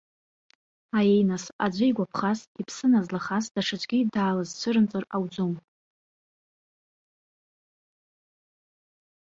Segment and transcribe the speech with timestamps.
[0.97, 5.53] Аиеи, нас, аӡәы игәаԥхаз, иԥсы назлахаз даҽаӡәгьы даалызцәырымҵыр ауӡом.